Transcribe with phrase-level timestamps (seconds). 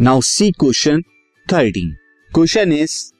[0.00, 1.02] Now C question
[1.52, 1.90] thirteen
[2.34, 3.12] question is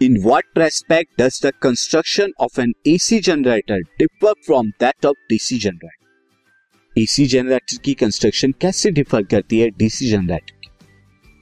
[0.00, 5.58] in what respect does the construction of an AC generator differ from that of DC
[5.58, 10.70] generator AC generator की construction कैसे differ करती है DC generator की?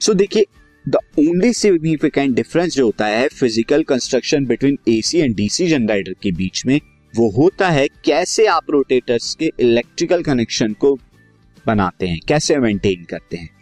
[0.01, 0.45] So so, देखिए
[0.89, 6.31] the only significant difference जो होता है physical construction between AC and DC generator के
[6.31, 6.79] बीच में
[7.15, 10.99] वो होता है कैसे आप रोटेटर्स के इलेक्ट्रिकल कनेक्शन को
[11.67, 13.60] बनाते हैं कैसे मेंटेन करते हैं।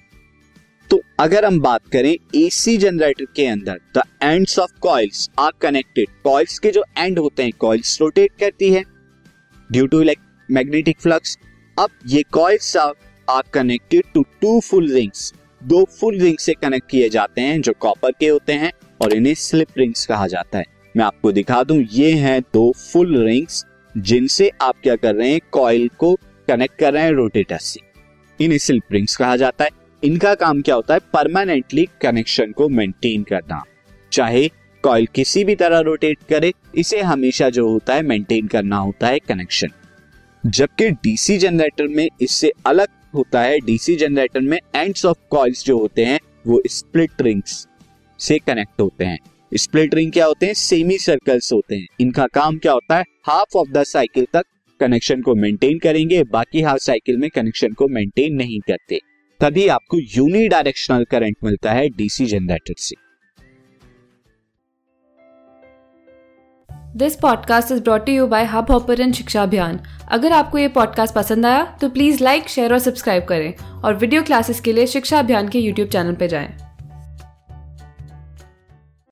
[0.92, 6.10] तो अगर हम बात करें एसी जनरेटर के अंदर the ends of coils are connected
[6.24, 8.84] coils के जो एंड होते हैं कॉइल्स रोटेट करती है
[9.72, 10.20] due to like
[10.52, 11.38] magnetic flux
[11.80, 15.34] अब ये coils are connected to two full rings
[15.64, 18.72] दो फुल रिंग से कनेक्ट किए जाते हैं, जो कॉपर के होते हैं,
[19.02, 20.66] और इन्हें स्लिप रिंग्स कहा जाता है।
[20.98, 23.66] मैं आपको दिखा दूँ, ये हैं दो फुल रिंग्स
[23.98, 26.14] जिनसे आप क्या कर रहे हैं कॉइल को
[26.48, 27.80] कनेक्ट कर रहे हैं रोटेटर से।
[28.40, 29.70] इन्हें स्लिप रिंग्स कहा जाता है।
[30.04, 31.00] इनका काम क्या होता है?
[31.00, 33.64] परमानेंटली कनेक्शन को मेंटेन करना।
[34.12, 34.48] चाहे
[34.84, 39.20] कॉइल किसी भी तरह रोटेट करे, इसे हमेशा जो होता है मेंटेन करना होता है
[39.20, 39.68] कनेक्शन
[40.46, 45.78] जबकि डीसी जनरेटर में इससे अलग होता है। डीसी जनरेटर में एंड्स ऑफ़ कॉइल्स जो
[45.78, 47.68] होते हैं, वो स्प्लिट रिंग्स
[48.20, 49.20] से कनेक्ट होते हैं।
[49.54, 50.54] स्प्लिट रिंग क्या होते हैं?
[50.54, 53.04] सेमी सर्कल्स होते हैं। इनका काम क्या होता है?
[53.24, 54.44] हाफ़ ऑफ़ द साइकिल तक
[54.80, 59.00] कनेक्शन को मेंटेन करेंगे, बाकी हाफ़ साइकिल में कनेक्शन को मेंटेन नहीं करते।
[59.42, 62.96] तभी आपको यूनी डायरेक्शनल करंट मिलता है डीसी जनरेटर से
[66.96, 69.80] this podcast is brought you by Hubhopper Shiksha Abhiyan
[70.10, 74.24] अगर आपको ये पॉडकास्ट पसंद आया तो प्लीज़ लाइक शेयर और सब्सक्राइब करें और वीडियो
[74.24, 76.69] क्लासेस के लिए शिक्षा अभियान के यूट्यूब चैनल पर जाएँ।